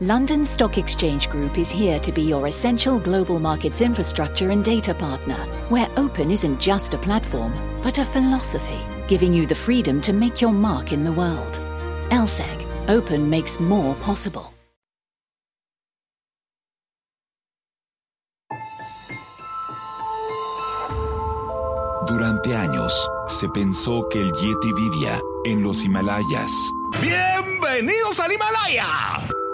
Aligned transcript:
London 0.00 0.44
Stock 0.44 0.78
Exchange 0.78 1.28
Group 1.28 1.58
is 1.58 1.72
here 1.72 1.98
to 1.98 2.12
be 2.12 2.22
your 2.22 2.46
essential 2.46 3.00
global 3.00 3.40
markets 3.40 3.80
infrastructure 3.80 4.50
and 4.50 4.64
data 4.64 4.94
partner, 4.94 5.34
where 5.70 5.88
open 5.96 6.30
isn't 6.30 6.60
just 6.60 6.94
a 6.94 6.98
platform, 6.98 7.52
but 7.82 7.98
a 7.98 8.04
philosophy, 8.04 8.78
giving 9.08 9.32
you 9.32 9.44
the 9.44 9.56
freedom 9.56 10.00
to 10.02 10.12
make 10.12 10.40
your 10.40 10.52
mark 10.52 10.92
in 10.92 11.02
the 11.02 11.10
world. 11.10 11.60
LSEG, 12.10 12.64
open 12.88 13.28
makes 13.28 13.58
more 13.58 13.96
possible. 13.96 14.54
Durante 22.06 22.54
años, 22.54 22.92
se 23.26 23.48
pensó 23.48 24.08
que 24.08 24.20
el 24.20 24.32
Yeti 24.32 24.72
vivía 24.74 25.20
en 25.44 25.64
los 25.64 25.84
Himalayas. 25.84 26.52
¡Bienvenidos 27.00 28.20
al 28.20 28.30
Himalaya! 28.30 29.28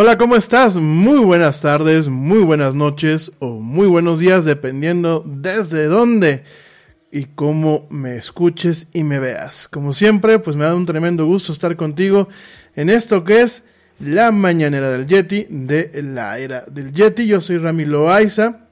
Hola, 0.00 0.16
¿cómo 0.16 0.36
estás? 0.36 0.76
Muy 0.76 1.18
buenas 1.18 1.60
tardes, 1.60 2.08
muy 2.08 2.38
buenas 2.38 2.76
noches 2.76 3.32
o 3.40 3.58
muy 3.58 3.88
buenos 3.88 4.20
días, 4.20 4.44
dependiendo 4.44 5.24
desde 5.26 5.86
dónde 5.86 6.44
y 7.10 7.24
cómo 7.24 7.84
me 7.90 8.16
escuches 8.16 8.86
y 8.92 9.02
me 9.02 9.18
veas. 9.18 9.66
Como 9.66 9.92
siempre, 9.92 10.38
pues 10.38 10.54
me 10.54 10.62
da 10.62 10.76
un 10.76 10.86
tremendo 10.86 11.26
gusto 11.26 11.50
estar 11.50 11.74
contigo 11.74 12.28
en 12.76 12.90
esto 12.90 13.24
que 13.24 13.40
es 13.40 13.64
la 13.98 14.30
mañanera 14.30 14.88
del 14.88 15.08
Yeti 15.08 15.48
de 15.50 15.90
la 16.04 16.38
era 16.38 16.60
del 16.68 16.92
Yeti. 16.92 17.26
Yo 17.26 17.40
soy 17.40 17.58
Rami 17.58 17.84
Loaiza. 17.84 18.68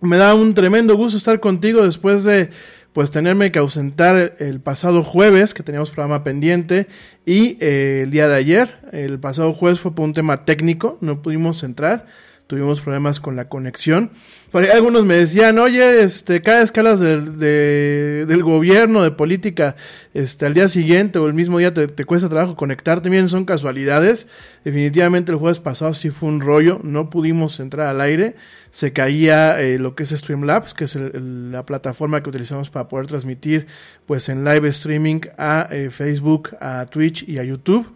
Me 0.00 0.16
da 0.16 0.34
un 0.34 0.54
tremendo 0.54 0.96
gusto 0.96 1.18
estar 1.18 1.38
contigo 1.38 1.84
después 1.84 2.24
de 2.24 2.50
pues 2.92 3.10
tenerme 3.10 3.52
que 3.52 3.58
ausentar 3.58 4.36
el 4.38 4.60
pasado 4.60 5.02
jueves, 5.02 5.54
que 5.54 5.62
teníamos 5.62 5.90
programa 5.90 6.24
pendiente, 6.24 6.88
y 7.24 7.56
eh, 7.60 8.02
el 8.04 8.10
día 8.10 8.28
de 8.28 8.34
ayer, 8.36 8.78
el 8.92 9.18
pasado 9.18 9.52
jueves 9.52 9.80
fue 9.80 9.94
por 9.94 10.04
un 10.04 10.14
tema 10.14 10.44
técnico, 10.44 10.98
no 11.00 11.22
pudimos 11.22 11.62
entrar 11.62 12.06
tuvimos 12.48 12.80
problemas 12.80 13.20
con 13.20 13.36
la 13.36 13.48
conexión. 13.48 14.10
Algunos 14.52 15.04
me 15.04 15.14
decían, 15.14 15.58
oye, 15.58 16.02
este, 16.02 16.40
cada 16.40 16.62
escalas 16.62 16.98
del, 16.98 17.38
del 17.38 18.42
gobierno, 18.42 19.02
de 19.02 19.10
política, 19.10 19.76
este, 20.14 20.46
al 20.46 20.54
día 20.54 20.68
siguiente 20.68 21.18
o 21.18 21.26
el 21.26 21.34
mismo 21.34 21.58
día 21.58 21.74
te, 21.74 22.04
cuesta 22.06 22.30
trabajo 22.30 22.56
conectar, 22.56 23.02
también 23.02 23.28
son 23.28 23.44
casualidades. 23.44 24.26
Definitivamente 24.64 25.30
el 25.30 25.36
jueves 25.36 25.60
pasado 25.60 25.92
sí 25.92 26.08
fue 26.08 26.30
un 26.30 26.40
rollo, 26.40 26.80
no 26.82 27.10
pudimos 27.10 27.60
entrar 27.60 27.88
al 27.88 28.00
aire, 28.00 28.34
se 28.70 28.94
caía 28.94 29.60
eh, 29.60 29.78
lo 29.78 29.94
que 29.94 30.04
es 30.04 30.10
Streamlabs, 30.10 30.72
que 30.72 30.84
es 30.84 30.94
la 30.94 31.66
plataforma 31.66 32.22
que 32.22 32.30
utilizamos 32.30 32.70
para 32.70 32.88
poder 32.88 33.06
transmitir 33.06 33.66
pues 34.06 34.30
en 34.30 34.44
live 34.44 34.66
streaming 34.68 35.20
a 35.36 35.68
eh, 35.70 35.90
Facebook, 35.90 36.56
a 36.60 36.86
Twitch 36.86 37.28
y 37.28 37.38
a 37.38 37.44
YouTube. 37.44 37.86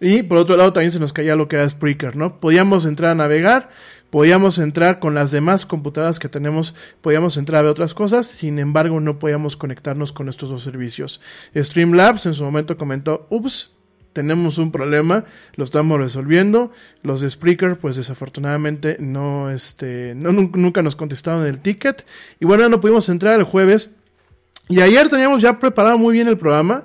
Y 0.00 0.22
por 0.22 0.38
otro 0.38 0.56
lado 0.56 0.72
también 0.72 0.92
se 0.92 0.98
nos 0.98 1.12
caía 1.12 1.36
lo 1.36 1.48
que 1.48 1.56
era 1.56 1.68
Spreaker, 1.68 2.16
¿no? 2.16 2.40
Podíamos 2.40 2.84
entrar 2.84 3.12
a 3.12 3.14
navegar, 3.14 3.70
podíamos 4.10 4.58
entrar 4.58 4.98
con 4.98 5.14
las 5.14 5.30
demás 5.30 5.66
computadoras 5.66 6.18
que 6.18 6.28
tenemos, 6.28 6.74
podíamos 7.00 7.36
entrar 7.36 7.60
a 7.60 7.62
ver 7.62 7.70
otras 7.70 7.94
cosas, 7.94 8.26
sin 8.26 8.58
embargo 8.58 9.00
no 9.00 9.18
podíamos 9.18 9.56
conectarnos 9.56 10.12
con 10.12 10.28
estos 10.28 10.50
dos 10.50 10.62
servicios. 10.62 11.20
Streamlabs 11.54 12.26
en 12.26 12.34
su 12.34 12.44
momento 12.44 12.76
comentó, 12.76 13.26
ups, 13.30 13.74
tenemos 14.14 14.58
un 14.58 14.70
problema, 14.72 15.24
lo 15.56 15.64
estamos 15.64 15.98
resolviendo. 15.98 16.70
Los 17.02 17.20
de 17.20 17.28
Spreaker, 17.28 17.76
pues 17.78 17.96
desafortunadamente 17.96 18.96
no, 19.00 19.50
este, 19.50 20.14
no, 20.14 20.32
nunca 20.32 20.82
nos 20.82 20.96
contestaron 20.96 21.44
el 21.46 21.60
ticket. 21.60 22.06
Y 22.40 22.46
bueno, 22.46 22.68
no 22.68 22.80
pudimos 22.80 23.08
entrar 23.10 23.38
el 23.38 23.44
jueves. 23.44 23.96
Y 24.68 24.80
ayer 24.80 25.10
teníamos 25.10 25.42
ya 25.42 25.58
preparado 25.58 25.98
muy 25.98 26.14
bien 26.14 26.28
el 26.28 26.38
programa. 26.38 26.84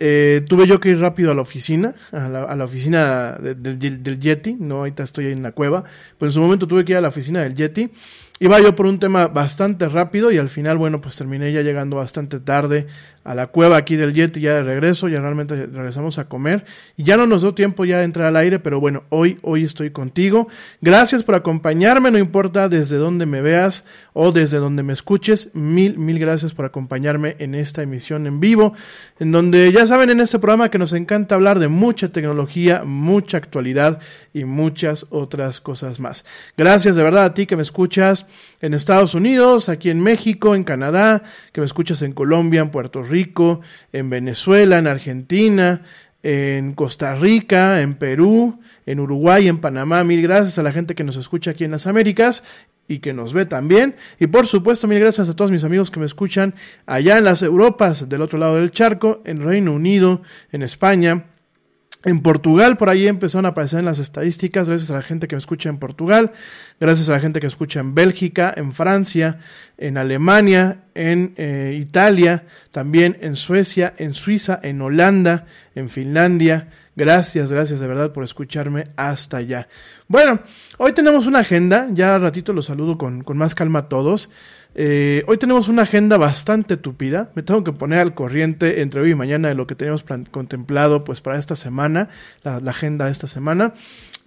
Eh, 0.00 0.42
tuve 0.48 0.66
yo 0.66 0.78
que 0.78 0.90
ir 0.90 1.00
rápido 1.00 1.32
a 1.32 1.34
la 1.34 1.42
oficina, 1.42 1.94
a 2.12 2.28
la, 2.28 2.64
oficina 2.64 3.36
del, 3.40 4.20
Yeti, 4.20 4.54
no, 4.54 4.76
ahorita 4.76 5.02
estoy 5.02 5.26
en 5.26 5.42
la 5.42 5.52
cueva, 5.52 5.84
pero 6.18 6.28
en 6.28 6.32
su 6.32 6.40
momento 6.40 6.68
tuve 6.68 6.84
que 6.84 6.92
ir 6.92 6.98
a 6.98 7.00
la 7.00 7.08
oficina 7.08 7.42
del 7.42 7.54
Yeti. 7.54 7.90
Iba 8.40 8.60
yo 8.60 8.76
por 8.76 8.86
un 8.86 9.00
tema 9.00 9.26
bastante 9.26 9.88
rápido 9.88 10.30
y 10.30 10.38
al 10.38 10.48
final, 10.48 10.78
bueno, 10.78 11.00
pues 11.00 11.16
terminé 11.16 11.52
ya 11.52 11.62
llegando 11.62 11.96
bastante 11.96 12.38
tarde 12.38 12.86
a 13.28 13.34
la 13.34 13.48
cueva 13.48 13.76
aquí 13.76 13.96
del 13.96 14.14
Yeti 14.14 14.40
ya 14.40 14.54
de 14.54 14.62
regreso, 14.62 15.06
ya 15.06 15.20
realmente 15.20 15.66
regresamos 15.66 16.18
a 16.18 16.28
comer 16.28 16.64
y 16.96 17.02
ya 17.02 17.18
no 17.18 17.26
nos 17.26 17.42
dio 17.42 17.52
tiempo 17.52 17.84
ya 17.84 17.98
de 17.98 18.04
entrar 18.04 18.28
al 18.28 18.36
aire, 18.36 18.58
pero 18.58 18.80
bueno, 18.80 19.04
hoy, 19.10 19.38
hoy 19.42 19.64
estoy 19.64 19.90
contigo. 19.90 20.48
Gracias 20.80 21.24
por 21.24 21.34
acompañarme, 21.34 22.10
no 22.10 22.16
importa 22.16 22.70
desde 22.70 22.96
dónde 22.96 23.26
me 23.26 23.42
veas 23.42 23.84
o 24.14 24.32
desde 24.32 24.56
donde 24.56 24.82
me 24.82 24.94
escuches, 24.94 25.54
mil, 25.54 25.98
mil 25.98 26.18
gracias 26.18 26.54
por 26.54 26.64
acompañarme 26.64 27.36
en 27.38 27.54
esta 27.54 27.82
emisión 27.82 28.26
en 28.26 28.40
vivo, 28.40 28.72
en 29.18 29.30
donde 29.30 29.70
ya 29.72 29.86
saben 29.86 30.08
en 30.08 30.20
este 30.20 30.38
programa 30.38 30.70
que 30.70 30.78
nos 30.78 30.94
encanta 30.94 31.34
hablar 31.34 31.58
de 31.58 31.68
mucha 31.68 32.08
tecnología, 32.08 32.82
mucha 32.84 33.36
actualidad 33.36 34.00
y 34.32 34.44
muchas 34.44 35.04
otras 35.10 35.60
cosas 35.60 36.00
más. 36.00 36.24
Gracias 36.56 36.96
de 36.96 37.02
verdad 37.02 37.26
a 37.26 37.34
ti 37.34 37.44
que 37.44 37.56
me 37.56 37.62
escuchas 37.62 38.26
en 38.62 38.72
Estados 38.72 39.14
Unidos, 39.14 39.68
aquí 39.68 39.90
en 39.90 40.00
México, 40.00 40.54
en 40.54 40.64
Canadá, 40.64 41.22
que 41.52 41.60
me 41.60 41.66
escuchas 41.66 42.00
en 42.00 42.12
Colombia, 42.12 42.62
en 42.62 42.70
Puerto 42.70 43.02
Rico, 43.02 43.17
en 43.92 44.10
Venezuela, 44.10 44.78
en 44.78 44.86
Argentina, 44.86 45.82
en 46.22 46.74
Costa 46.74 47.14
Rica, 47.14 47.80
en 47.80 47.94
Perú, 47.94 48.60
en 48.86 49.00
Uruguay, 49.00 49.48
en 49.48 49.58
Panamá. 49.58 50.04
Mil 50.04 50.22
gracias 50.22 50.58
a 50.58 50.62
la 50.62 50.72
gente 50.72 50.94
que 50.94 51.04
nos 51.04 51.16
escucha 51.16 51.52
aquí 51.52 51.64
en 51.64 51.70
las 51.70 51.86
Américas 51.86 52.44
y 52.88 52.98
que 52.98 53.12
nos 53.12 53.32
ve 53.32 53.46
también. 53.46 53.96
Y 54.18 54.26
por 54.26 54.46
supuesto, 54.46 54.88
mil 54.88 54.98
gracias 54.98 55.28
a 55.28 55.36
todos 55.36 55.50
mis 55.50 55.64
amigos 55.64 55.90
que 55.90 56.00
me 56.00 56.06
escuchan 56.06 56.54
allá 56.86 57.18
en 57.18 57.24
las 57.24 57.42
Europas, 57.42 58.08
del 58.08 58.22
otro 58.22 58.38
lado 58.38 58.56
del 58.56 58.70
charco, 58.70 59.22
en 59.24 59.42
Reino 59.42 59.72
Unido, 59.72 60.22
en 60.52 60.62
España, 60.62 61.26
en 62.04 62.20
Portugal, 62.20 62.76
por 62.76 62.88
ahí 62.88 63.08
empezaron 63.08 63.46
a 63.46 63.50
aparecer 63.50 63.80
en 63.80 63.84
las 63.84 63.98
estadísticas, 63.98 64.68
gracias 64.68 64.90
a 64.90 64.94
la 64.94 65.02
gente 65.02 65.26
que 65.26 65.34
me 65.34 65.40
escucha 65.40 65.68
en 65.68 65.78
Portugal, 65.78 66.32
gracias 66.78 67.08
a 67.08 67.12
la 67.12 67.20
gente 67.20 67.40
que 67.40 67.48
escucha 67.48 67.80
en 67.80 67.94
Bélgica, 67.94 68.54
en 68.56 68.72
Francia, 68.72 69.40
en 69.78 69.98
Alemania, 69.98 70.84
en 70.94 71.34
eh, 71.36 71.76
Italia, 71.80 72.44
también 72.70 73.18
en 73.20 73.34
Suecia, 73.34 73.94
en 73.98 74.14
Suiza, 74.14 74.60
en 74.62 74.80
Holanda, 74.80 75.46
en 75.74 75.88
Finlandia. 75.88 76.68
Gracias, 76.94 77.52
gracias 77.52 77.78
de 77.80 77.86
verdad 77.86 78.12
por 78.12 78.24
escucharme 78.24 78.88
hasta 78.96 79.36
allá. 79.36 79.68
Bueno, 80.08 80.40
hoy 80.78 80.92
tenemos 80.92 81.26
una 81.26 81.40
agenda, 81.40 81.88
ya 81.92 82.18
ratito 82.18 82.52
los 82.52 82.66
saludo 82.66 82.98
con, 82.98 83.22
con 83.22 83.36
más 83.36 83.54
calma 83.54 83.80
a 83.80 83.88
todos. 83.88 84.30
Eh, 84.80 85.24
hoy 85.26 85.38
tenemos 85.38 85.66
una 85.66 85.82
agenda 85.82 86.18
bastante 86.18 86.76
tupida. 86.76 87.32
Me 87.34 87.42
tengo 87.42 87.64
que 87.64 87.72
poner 87.72 87.98
al 87.98 88.14
corriente 88.14 88.80
entre 88.80 89.00
hoy 89.00 89.10
y 89.10 89.14
mañana 89.16 89.48
de 89.48 89.56
lo 89.56 89.66
que 89.66 89.74
tenemos 89.74 90.04
contemplado 90.30 91.02
pues 91.02 91.20
para 91.20 91.36
esta 91.36 91.56
semana, 91.56 92.10
la, 92.44 92.60
la 92.60 92.70
agenda 92.70 93.06
de 93.06 93.10
esta 93.10 93.26
semana. 93.26 93.74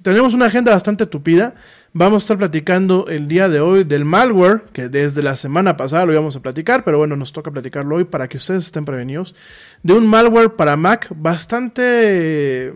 Tenemos 0.01 0.33
una 0.33 0.47
agenda 0.47 0.73
bastante 0.73 1.05
tupida. 1.05 1.53
Vamos 1.93 2.23
a 2.23 2.23
estar 2.23 2.37
platicando 2.37 3.07
el 3.09 3.27
día 3.27 3.49
de 3.49 3.59
hoy 3.59 3.83
del 3.83 4.05
malware, 4.05 4.61
que 4.71 4.87
desde 4.87 5.21
la 5.21 5.35
semana 5.35 5.75
pasada 5.75 6.05
lo 6.05 6.13
íbamos 6.13 6.37
a 6.37 6.41
platicar, 6.41 6.85
pero 6.85 6.97
bueno, 6.97 7.17
nos 7.17 7.33
toca 7.33 7.51
platicarlo 7.51 7.97
hoy 7.97 8.05
para 8.05 8.29
que 8.29 8.37
ustedes 8.37 8.63
estén 8.63 8.85
prevenidos. 8.85 9.35
De 9.83 9.91
un 9.91 10.07
malware 10.07 10.55
para 10.55 10.77
Mac 10.77 11.09
bastante, 11.13 12.73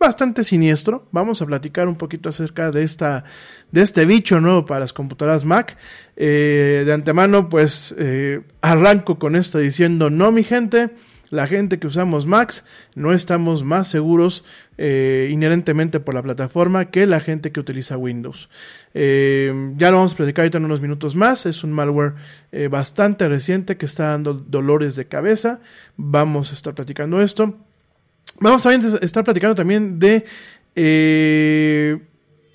bastante 0.00 0.42
siniestro. 0.42 1.06
Vamos 1.12 1.42
a 1.42 1.46
platicar 1.46 1.86
un 1.86 1.96
poquito 1.96 2.30
acerca 2.30 2.70
de 2.70 2.82
esta, 2.82 3.24
de 3.72 3.82
este 3.82 4.06
bicho 4.06 4.40
nuevo 4.40 4.64
para 4.64 4.80
las 4.80 4.94
computadoras 4.94 5.44
Mac. 5.44 5.76
Eh, 6.16 6.84
de 6.86 6.92
antemano, 6.94 7.50
pues 7.50 7.94
eh, 7.98 8.40
arranco 8.62 9.18
con 9.18 9.36
esto 9.36 9.58
diciendo, 9.58 10.08
no 10.08 10.32
mi 10.32 10.44
gente, 10.44 10.94
la 11.30 11.46
gente 11.46 11.78
que 11.78 11.86
usamos 11.86 12.26
Macs 12.26 12.64
no 12.94 13.12
estamos 13.12 13.64
más 13.64 13.88
seguros 13.88 14.44
eh, 14.78 15.28
inherentemente 15.30 16.00
por 16.00 16.14
la 16.14 16.22
plataforma 16.22 16.90
que 16.90 17.06
la 17.06 17.20
gente 17.20 17.52
que 17.52 17.60
utiliza 17.60 17.96
Windows. 17.96 18.48
Eh, 18.94 19.72
ya 19.76 19.90
lo 19.90 19.98
vamos 19.98 20.12
a 20.12 20.16
platicar 20.16 20.42
ahorita 20.44 20.58
en 20.58 20.66
unos 20.66 20.80
minutos 20.80 21.16
más. 21.16 21.46
Es 21.46 21.64
un 21.64 21.72
malware 21.72 22.14
eh, 22.52 22.68
bastante 22.68 23.28
reciente 23.28 23.76
que 23.76 23.86
está 23.86 24.08
dando 24.08 24.34
dolores 24.34 24.96
de 24.96 25.06
cabeza. 25.06 25.60
Vamos 25.96 26.50
a 26.50 26.54
estar 26.54 26.74
platicando 26.74 27.20
esto. 27.20 27.56
Vamos 28.38 28.62
también 28.62 28.94
a 28.94 29.04
estar 29.04 29.24
platicando 29.24 29.54
también 29.54 29.98
de 29.98 30.24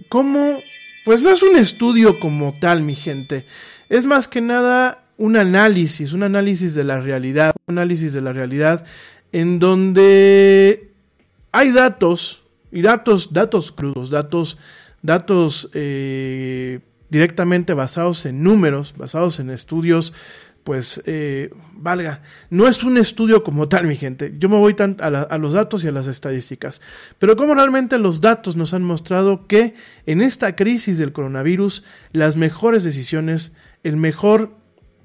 cómo, 0.10 0.60
pues 1.06 1.22
no 1.22 1.32
es 1.32 1.42
un 1.42 1.56
estudio 1.56 2.20
como 2.20 2.54
tal, 2.60 2.84
mi 2.84 2.96
gente. 2.96 3.46
Es 3.90 4.06
más 4.06 4.28
que 4.28 4.42
nada 4.42 5.01
un 5.22 5.38
análisis, 5.38 6.14
un 6.14 6.24
análisis 6.24 6.74
de 6.74 6.84
la 6.84 7.00
realidad, 7.00 7.54
un 7.68 7.78
análisis 7.78 8.12
de 8.12 8.22
la 8.22 8.34
realidad 8.34 8.86
en 9.32 9.60
donde 9.60 10.90
hay 11.52 11.72
datos 11.72 12.42
y 12.72 12.82
datos, 12.82 13.32
datos 13.32 13.72
crudos, 13.72 14.10
datos, 14.10 14.58
datos 15.04 15.70
eh, 15.76 16.80
directamente 17.12 17.76
basados 17.76 18.26
en 18.26 18.42
números, 18.42 18.96
basados 18.98 19.40
en 19.40 19.52
estudios, 19.52 20.12
pues 20.64 21.04
eh, 21.06 21.54
valga, 21.74 22.24
no 22.50 22.68
es 22.68 22.84
un 22.84 22.98
estudio 22.98 23.44
como 23.44 23.70
tal, 23.70 23.86
mi 23.86 23.98
gente. 23.98 24.34
Yo 24.40 24.50
me 24.50 24.58
voy 24.58 24.74
tan 24.74 24.98
a, 25.02 25.06
a, 25.06 25.38
los 25.38 25.54
datos 25.54 25.84
y 25.84 25.88
a 25.88 25.92
las 25.92 26.08
estadísticas, 26.08 26.82
pero 27.20 27.36
como 27.36 27.54
realmente 27.54 28.00
los 28.00 28.22
datos 28.22 28.56
nos 28.56 28.74
han 28.74 28.84
mostrado 28.84 29.46
que 29.46 29.76
en 30.08 30.20
esta 30.20 30.56
crisis 30.56 30.98
del 30.98 31.14
coronavirus, 31.14 31.84
las 32.12 32.38
mejores 32.38 32.84
decisiones, 32.84 33.54
el 33.84 33.98
mejor 33.98 34.61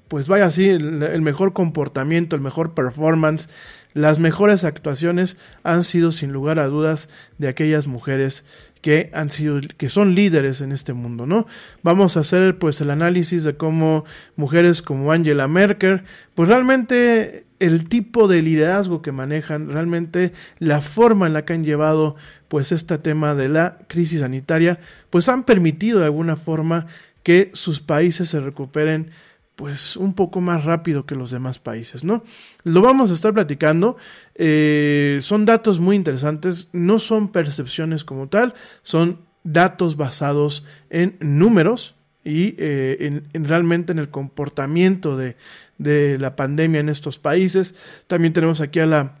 pues 0.07 0.27
vaya 0.27 0.45
así, 0.45 0.69
el, 0.69 1.21
mejor 1.21 1.53
comportamiento, 1.53 2.35
el 2.35 2.41
mejor 2.41 2.73
performance, 2.73 3.49
las 3.93 4.19
mejores 4.19 4.63
actuaciones 4.63 5.37
han 5.63 5.83
sido 5.83 6.11
sin 6.11 6.31
lugar 6.31 6.59
a 6.59 6.67
dudas 6.67 7.09
de 7.37 7.47
aquellas 7.47 7.87
mujeres 7.87 8.45
que 8.81 9.09
han 9.13 9.29
sido 9.29 9.59
que 9.77 9.89
son 9.89 10.13
líderes 10.13 10.61
en 10.61 10.71
este 10.71 10.93
mundo, 10.93 11.25
¿no? 11.25 11.47
Vamos 11.81 12.15
a 12.15 12.21
hacer 12.21 12.59
pues 12.59 12.79
el 12.79 12.91
análisis 12.91 13.43
de 13.43 13.57
cómo 13.57 14.05
mujeres 14.35 14.81
como 14.81 15.11
Angela 15.11 15.47
Merkel, 15.47 16.03
pues 16.35 16.47
realmente 16.47 17.45
el 17.59 17.89
tipo 17.89 18.27
de 18.27 18.41
liderazgo 18.41 19.01
que 19.01 19.11
manejan, 19.11 19.69
realmente 19.71 20.31
la 20.59 20.81
forma 20.81 21.27
en 21.27 21.33
la 21.33 21.43
que 21.43 21.53
han 21.53 21.63
llevado 21.63 22.15
pues 22.47 22.71
este 22.71 22.97
tema 22.97 23.35
de 23.35 23.49
la 23.49 23.79
crisis 23.87 24.19
sanitaria, 24.19 24.79
pues 25.09 25.27
han 25.27 25.43
permitido 25.43 25.99
de 25.99 26.05
alguna 26.05 26.35
forma 26.35 26.87
que 27.23 27.49
sus 27.53 27.81
países 27.81 28.29
se 28.29 28.39
recuperen 28.39 29.11
pues 29.57 29.97
un 29.97 30.13
poco 30.13 30.39
más 30.39 30.65
rápido 30.65 31.07
que 31.07 31.15
los 31.15 31.31
demás 31.31 31.57
países, 31.57 32.03
¿no? 32.03 32.23
Lo 32.63 32.81
vamos 32.81 33.09
a 33.09 33.15
estar 33.15 33.33
platicando. 33.33 33.97
Eh, 34.35 35.17
son 35.21 35.45
datos 35.45 35.79
muy 35.79 35.95
interesantes, 35.95 36.69
no 36.73 36.99
son 36.99 37.31
percepciones 37.31 38.03
como 38.03 38.27
tal, 38.27 38.53
son 38.83 39.17
datos 39.43 39.97
basados 39.97 40.63
en 40.91 41.17
números 41.19 41.95
y 42.23 42.53
eh, 42.59 43.23
en, 43.33 43.45
realmente 43.45 43.93
en 43.93 43.97
el 43.97 44.09
comportamiento 44.09 45.17
de, 45.17 45.37
de 45.79 46.19
la 46.19 46.35
pandemia 46.35 46.79
en 46.79 46.89
estos 46.89 47.17
países. 47.17 47.73
También 48.05 48.33
tenemos 48.33 48.61
aquí 48.61 48.79
a 48.79 48.85
la 48.85 49.15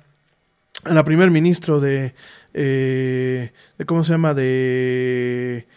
a 0.83 0.93
la 0.93 1.03
primer 1.03 1.31
ministro 1.31 1.79
de, 1.79 2.13
eh, 2.53 3.51
de 3.77 3.85
¿cómo 3.85 4.03
se 4.03 4.13
llama? 4.13 4.33
de 4.33 5.67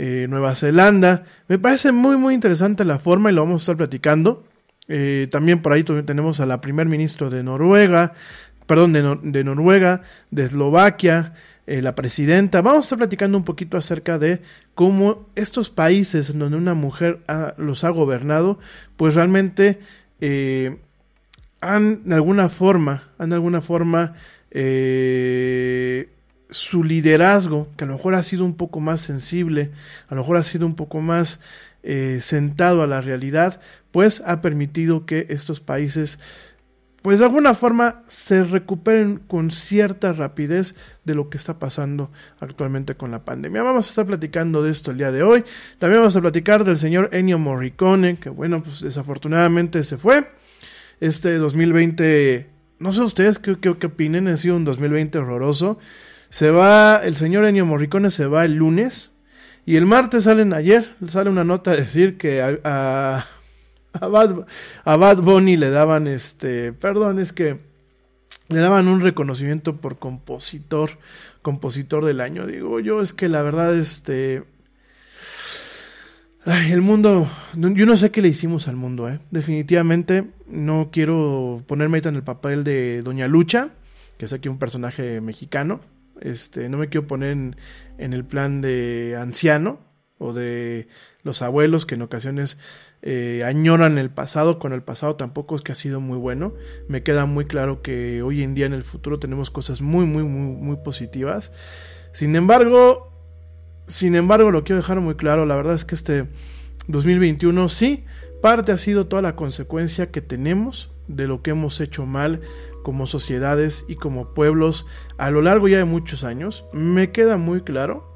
eh, 0.00 0.26
Nueva 0.30 0.54
Zelanda. 0.54 1.24
Me 1.48 1.58
parece 1.58 1.90
muy 1.90 2.16
muy 2.16 2.32
interesante 2.32 2.84
la 2.84 3.00
forma 3.00 3.32
y 3.32 3.34
lo 3.34 3.42
vamos 3.42 3.62
a 3.62 3.64
estar 3.64 3.76
platicando. 3.76 4.44
Eh, 4.86 5.26
también 5.32 5.60
por 5.60 5.72
ahí 5.72 5.82
tenemos 5.82 6.38
a 6.38 6.46
la 6.46 6.60
primer 6.60 6.86
ministro 6.86 7.30
de 7.30 7.42
Noruega, 7.42 8.14
perdón, 8.66 8.92
de, 8.92 9.42
Noruega, 9.42 10.02
de 10.30 10.44
Eslovaquia, 10.44 11.34
eh, 11.66 11.82
la 11.82 11.96
presidenta. 11.96 12.62
Vamos 12.62 12.78
a 12.78 12.86
estar 12.86 12.98
platicando 12.98 13.36
un 13.36 13.44
poquito 13.44 13.76
acerca 13.76 14.20
de 14.20 14.40
cómo 14.76 15.26
estos 15.34 15.68
países 15.68 16.38
donde 16.38 16.56
una 16.56 16.74
mujer 16.74 17.18
los 17.56 17.82
ha 17.82 17.90
gobernado, 17.90 18.60
pues 18.96 19.16
realmente 19.16 19.80
han 21.60 22.04
de 22.04 22.14
alguna 22.14 22.48
forma, 22.48 23.08
han 23.18 23.30
de 23.30 23.34
alguna 23.34 23.60
forma 23.60 24.14
eh, 24.52 26.08
su 26.50 26.84
liderazgo, 26.84 27.68
que 27.76 27.84
a 27.84 27.86
lo 27.86 27.94
mejor 27.94 28.14
ha 28.14 28.22
sido 28.22 28.44
un 28.44 28.54
poco 28.54 28.80
más 28.80 29.00
sensible, 29.00 29.70
a 30.08 30.14
lo 30.14 30.22
mejor 30.22 30.36
ha 30.36 30.42
sido 30.42 30.66
un 30.66 30.74
poco 30.74 31.00
más 31.00 31.40
sentado 32.20 32.82
a 32.82 32.86
la 32.86 33.00
realidad, 33.00 33.60
pues 33.92 34.22
ha 34.26 34.42
permitido 34.42 35.06
que 35.06 35.26
estos 35.30 35.60
países 35.60 36.18
pues 37.02 37.20
de 37.20 37.24
alguna 37.24 37.54
forma 37.54 38.02
se 38.06 38.42
recuperen 38.42 39.20
con 39.28 39.50
cierta 39.50 40.12
rapidez 40.12 40.74
de 41.04 41.14
lo 41.14 41.30
que 41.30 41.38
está 41.38 41.58
pasando 41.58 42.10
actualmente 42.40 42.96
con 42.96 43.10
la 43.10 43.24
pandemia. 43.24 43.62
Vamos 43.62 43.86
a 43.86 43.88
estar 43.90 44.06
platicando 44.06 44.62
de 44.62 44.70
esto 44.70 44.90
el 44.90 44.98
día 44.98 45.12
de 45.12 45.22
hoy. 45.22 45.44
También 45.78 46.00
vamos 46.00 46.16
a 46.16 46.20
platicar 46.20 46.64
del 46.64 46.76
señor 46.76 47.10
Ennio 47.12 47.38
Morricone, 47.38 48.18
que 48.18 48.30
bueno, 48.30 48.62
pues 48.62 48.80
desafortunadamente 48.80 49.82
se 49.84 49.96
fue. 49.96 50.28
Este 51.00 51.36
2020, 51.36 52.48
no 52.80 52.92
sé 52.92 53.00
ustedes 53.02 53.38
qué, 53.38 53.56
qué, 53.60 53.86
opinen, 53.86 54.26
ha 54.26 54.36
sido 54.36 54.56
un 54.56 54.64
2020 54.64 55.18
horroroso. 55.18 55.78
Se 56.30 56.50
va, 56.50 57.00
el 57.04 57.16
señor 57.16 57.44
Ennio 57.44 57.66
Morricone 57.66 58.10
se 58.10 58.26
va 58.26 58.44
el 58.44 58.54
lunes. 58.54 59.12
Y 59.66 59.76
el 59.76 59.86
martes 59.86 60.24
salen 60.24 60.54
ayer, 60.54 60.94
sale 61.06 61.28
una 61.28 61.44
nota 61.44 61.72
a 61.72 61.76
decir 61.76 62.16
que 62.16 62.42
a 62.42 63.26
a 63.92 64.96
Bad, 64.96 65.18
Bunny 65.18 65.56
le 65.56 65.70
daban 65.70 66.06
este, 66.06 66.72
perdón, 66.72 67.18
es 67.18 67.32
que 67.32 67.58
le 68.48 68.60
daban 68.60 68.88
un 68.88 69.00
reconocimiento 69.00 69.76
por 69.76 69.98
compositor, 69.98 70.90
compositor 71.42 72.04
del 72.04 72.20
año. 72.20 72.46
Digo, 72.46 72.80
yo 72.80 73.02
es 73.02 73.12
que 73.12 73.28
la 73.28 73.42
verdad, 73.42 73.76
este, 73.76 74.44
el 76.46 76.80
mundo, 76.80 77.28
yo 77.54 77.86
no 77.86 77.96
sé 77.96 78.10
qué 78.10 78.22
le 78.22 78.28
hicimos 78.28 78.68
al 78.68 78.76
mundo, 78.76 79.08
¿eh? 79.08 79.20
Definitivamente 79.30 80.24
no 80.46 80.88
quiero 80.92 81.62
ponerme 81.66 81.98
en 81.98 82.16
el 82.16 82.22
papel 82.22 82.64
de 82.64 83.02
Doña 83.02 83.28
Lucha, 83.28 83.70
que 84.16 84.24
es 84.24 84.32
aquí 84.32 84.48
un 84.48 84.58
personaje 84.58 85.20
mexicano. 85.20 85.80
Este, 86.20 86.68
no 86.68 86.78
me 86.78 86.88
quiero 86.88 87.06
poner 87.06 87.30
en, 87.30 88.12
el 88.12 88.24
plan 88.24 88.60
de 88.60 89.16
anciano 89.20 89.80
o 90.18 90.32
de 90.32 90.88
los 91.22 91.42
abuelos 91.42 91.86
que 91.86 91.94
en 91.94 92.02
ocasiones 92.02 92.58
eh, 93.02 93.42
añoran 93.44 93.98
el 93.98 94.10
pasado, 94.10 94.58
con 94.58 94.72
el 94.72 94.82
pasado 94.82 95.14
tampoco 95.14 95.54
es 95.54 95.62
que 95.62 95.72
ha 95.72 95.76
sido 95.76 96.00
muy 96.00 96.18
bueno. 96.18 96.54
Me 96.88 97.02
queda 97.02 97.26
muy 97.26 97.46
claro 97.46 97.82
que 97.82 98.22
hoy 98.22 98.42
en 98.42 98.54
día 98.54 98.66
en 98.66 98.74
el 98.74 98.82
futuro 98.82 99.18
tenemos 99.18 99.50
cosas 99.50 99.80
muy, 99.80 100.04
muy, 100.06 100.24
muy, 100.24 100.56
muy 100.56 100.76
positivas. 100.76 101.52
Sin 102.12 102.34
embargo, 102.34 103.12
sin 103.86 104.14
embargo, 104.16 104.50
lo 104.50 104.64
quiero 104.64 104.80
dejar 104.80 105.00
muy 105.00 105.14
claro, 105.14 105.46
la 105.46 105.56
verdad 105.56 105.74
es 105.74 105.84
que 105.84 105.94
este 105.94 106.26
2021 106.88 107.68
sí, 107.68 108.04
parte 108.42 108.72
ha 108.72 108.78
sido 108.78 109.06
toda 109.06 109.22
la 109.22 109.36
consecuencia 109.36 110.10
que 110.10 110.20
tenemos 110.20 110.90
de 111.06 111.26
lo 111.26 111.42
que 111.42 111.50
hemos 111.50 111.80
hecho 111.80 112.06
mal 112.06 112.40
como 112.82 113.06
sociedades 113.06 113.84
y 113.88 113.96
como 113.96 114.34
pueblos 114.34 114.86
a 115.16 115.30
lo 115.30 115.42
largo 115.42 115.68
ya 115.68 115.78
de 115.78 115.84
muchos 115.84 116.24
años. 116.24 116.64
Me 116.72 117.12
queda 117.12 117.36
muy 117.36 117.62
claro 117.62 118.08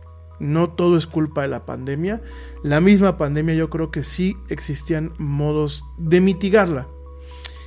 no 0.43 0.71
todo 0.71 0.97
es 0.97 1.07
culpa 1.07 1.43
de 1.43 1.49
la 1.49 1.65
pandemia. 1.65 2.21
La 2.65 2.81
misma 2.81 3.17
pandemia 3.17 3.55
yo 3.55 3.71
creo 3.71 3.93
que 3.93 4.03
sí 4.03 4.37
existían 4.49 5.13
modos 5.17 5.87
de 5.99 6.21
mitigarla. 6.21 6.89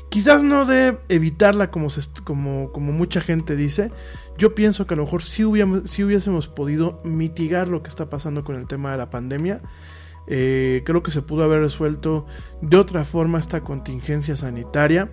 Quizás 0.10 0.44
no 0.44 0.66
de 0.66 0.98
evitarla 1.08 1.72
como, 1.72 1.88
como, 2.26 2.72
como 2.74 2.92
mucha 2.92 3.22
gente 3.22 3.56
dice. 3.56 3.92
Yo 4.38 4.54
pienso 4.56 4.86
que 4.86 4.94
a 4.94 4.98
lo 4.98 5.06
mejor 5.06 5.24
sí, 5.24 5.46
hubiésemos 5.46 6.50
podido 6.50 7.02
mitigar 7.06 7.70
lo 7.70 7.82
que 7.82 7.90
está 7.90 8.10
pasando 8.10 8.44
con 8.44 8.56
el 8.56 8.68
tema 8.68 8.92
de 8.92 8.98
la 8.98 9.10
pandemia. 9.10 9.62
Eh, 10.28 10.84
creo 10.86 11.02
que 11.02 11.12
se 11.12 11.22
pudo 11.22 11.44
haber 11.46 11.62
resuelto 11.62 12.26
de 12.62 12.76
otra 12.76 13.06
forma 13.06 13.40
esta 13.40 13.62
contingencia 13.62 14.36
sanitaria. 14.36 15.10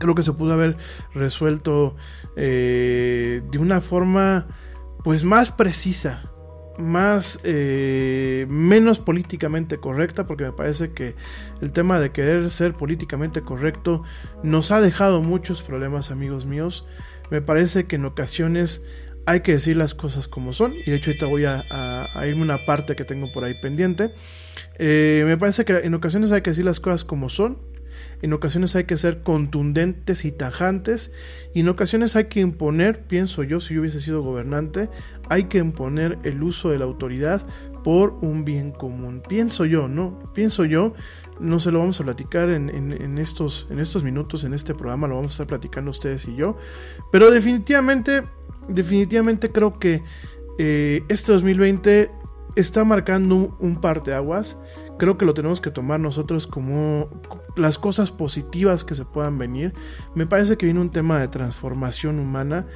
Creo 0.00 0.16
que 0.16 0.24
se 0.24 0.32
pudo 0.32 0.52
haber 0.52 0.76
resuelto 1.14 1.94
eh, 2.34 3.42
de 3.50 3.58
una 3.58 3.80
forma 3.80 4.48
pues 5.04 5.22
más 5.24 5.52
precisa 5.52 6.22
más 6.80 7.38
eh, 7.44 8.46
menos 8.48 8.98
políticamente 8.98 9.78
correcta 9.78 10.26
porque 10.26 10.44
me 10.44 10.52
parece 10.52 10.92
que 10.92 11.14
el 11.60 11.72
tema 11.72 12.00
de 12.00 12.10
querer 12.10 12.50
ser 12.50 12.74
políticamente 12.74 13.42
correcto 13.42 14.02
nos 14.42 14.70
ha 14.70 14.80
dejado 14.80 15.22
muchos 15.22 15.62
problemas 15.62 16.10
amigos 16.10 16.46
míos. 16.46 16.86
Me 17.30 17.40
parece 17.40 17.86
que 17.86 17.96
en 17.96 18.06
ocasiones 18.06 18.82
hay 19.26 19.40
que 19.40 19.52
decir 19.52 19.76
las 19.76 19.94
cosas 19.94 20.26
como 20.26 20.52
son 20.52 20.72
y 20.86 20.90
de 20.90 20.96
hecho 20.96 21.10
ahorita 21.10 21.26
voy 21.26 21.44
a, 21.44 22.26
irme 22.26 22.42
una 22.42 22.64
parte 22.64 22.96
que 22.96 23.04
tengo 23.04 23.26
por 23.32 23.44
ahí 23.44 23.54
pendiente. 23.60 24.12
Eh, 24.78 25.22
me 25.26 25.36
parece 25.36 25.64
que 25.64 25.78
en 25.78 25.94
ocasiones 25.94 26.32
hay 26.32 26.42
que 26.42 26.50
decir 26.50 26.64
las 26.64 26.80
cosas 26.80 27.04
como 27.04 27.28
son 27.28 27.58
en 28.22 28.32
ocasiones 28.32 28.76
hay 28.76 28.84
que 28.84 28.96
ser 28.96 29.22
contundentes 29.22 30.24
y 30.24 30.32
tajantes, 30.32 31.12
y 31.54 31.60
en 31.60 31.68
ocasiones 31.68 32.16
hay 32.16 32.24
que 32.24 32.40
imponer, 32.40 33.04
pienso 33.04 33.42
yo, 33.42 33.60
si 33.60 33.74
yo 33.74 33.80
hubiese 33.80 34.00
sido 34.00 34.22
gobernante, 34.22 34.88
hay 35.28 35.44
que 35.44 35.58
imponer 35.58 36.18
el 36.24 36.42
uso 36.42 36.70
de 36.70 36.78
la 36.78 36.84
autoridad 36.84 37.46
por 37.82 38.18
un 38.20 38.44
bien 38.44 38.72
común. 38.72 39.22
Pienso 39.26 39.64
yo, 39.64 39.88
¿no? 39.88 40.32
Pienso 40.34 40.64
yo, 40.64 40.94
no 41.38 41.58
se 41.60 41.70
lo 41.70 41.78
vamos 41.78 42.00
a 42.00 42.04
platicar 42.04 42.50
en, 42.50 43.18
estos, 43.18 43.66
en 43.70 43.78
estos 43.78 44.04
minutos, 44.04 44.44
en 44.44 44.52
este 44.52 44.74
programa, 44.74 45.08
lo 45.08 45.16
vamos 45.16 45.32
a 45.32 45.34
estar 45.34 45.46
platicando 45.46 45.90
ustedes 45.90 46.26
y 46.26 46.36
yo, 46.36 46.58
pero 47.10 47.30
definitivamente, 47.30 48.24
definitivamente 48.68 49.50
creo 49.50 49.78
que 49.78 50.02
eh, 50.58 51.02
este 51.08 51.32
2020 51.32 52.10
está 52.56 52.84
marcando 52.84 53.34
un, 53.34 53.54
un 53.60 53.80
parteaguas 53.80 54.58
creo 55.00 55.16
que 55.16 55.24
lo 55.24 55.32
tenemos 55.32 55.62
que 55.62 55.70
tomar 55.70 55.98
nosotros 55.98 56.46
como 56.46 57.08
las 57.56 57.78
cosas 57.78 58.10
positivas 58.10 58.84
que 58.84 58.94
se 58.94 59.06
puedan 59.06 59.38
venir. 59.38 59.72
Me 60.14 60.26
parece 60.26 60.58
que 60.58 60.66
viene 60.66 60.78
un 60.78 60.90
tema 60.90 61.18
de 61.18 61.28
transformación 61.28 62.18
humana. 62.18 62.66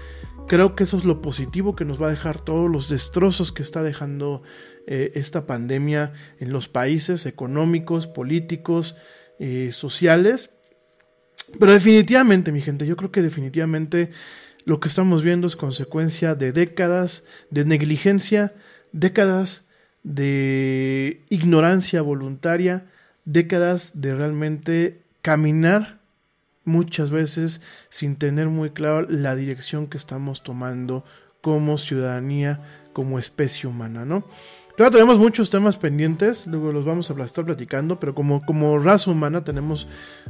Creo 0.48 0.74
que 0.74 0.84
eso 0.84 0.96
es 0.96 1.04
lo 1.04 1.20
positivo 1.20 1.76
que 1.76 1.84
nos 1.84 2.00
va 2.00 2.06
a 2.06 2.10
dejar 2.10 2.40
todos 2.40 2.70
los 2.70 2.88
destrozos 2.88 3.52
que 3.52 3.62
está 3.62 3.82
dejando 3.82 4.42
eh, 4.86 5.12
esta 5.16 5.44
pandemia 5.44 6.14
en 6.40 6.50
los 6.50 6.70
países 6.70 7.26
económicos, 7.26 8.06
políticos, 8.06 8.96
eh, 9.38 9.70
sociales. 9.70 10.48
Pero 11.60 11.72
definitivamente, 11.72 12.52
mi 12.52 12.62
gente, 12.62 12.86
yo 12.86 12.96
creo 12.96 13.12
que 13.12 13.20
definitivamente 13.20 14.12
lo 14.64 14.80
que 14.80 14.88
estamos 14.88 15.22
viendo 15.22 15.46
es 15.46 15.56
consecuencia 15.56 16.34
de 16.34 16.52
décadas 16.52 17.24
de 17.50 17.66
negligencia, 17.66 18.54
décadas 18.92 19.68
de 20.04 21.22
ignorancia 21.30 22.02
voluntaria, 22.02 22.86
décadas 23.24 24.00
de 24.00 24.14
realmente 24.14 25.02
caminar 25.22 25.98
muchas 26.64 27.10
veces 27.10 27.60
sin 27.88 28.16
tener 28.16 28.48
muy 28.48 28.70
claro 28.70 29.06
la 29.08 29.34
dirección 29.34 29.86
que 29.86 29.96
estamos 29.96 30.42
tomando 30.42 31.04
como 31.40 31.76
ciudadanía, 31.78 32.60
como 32.92 33.18
especie 33.18 33.68
humana, 33.68 34.04
¿no? 34.04 34.24
Claro, 34.76 34.90
tenemos 34.90 35.20
muchos 35.20 35.50
temas 35.50 35.76
pendientes, 35.76 36.48
luego 36.48 36.72
los 36.72 36.84
vamos 36.84 37.08
a 37.08 37.24
estar 37.24 37.44
platicando, 37.44 38.00
pero 38.00 38.12
como, 38.12 38.44
como 38.44 38.78
raza 38.80 39.10
humana 39.10 39.44
tenemos 39.44 39.86